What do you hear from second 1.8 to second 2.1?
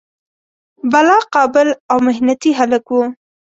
او